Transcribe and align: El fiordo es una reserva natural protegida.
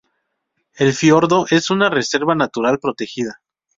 El 0.73 0.93
fiordo 0.95 1.45
es 1.51 1.69
una 1.69 1.87
reserva 1.87 2.33
natural 2.33 2.79
protegida. 2.79 3.39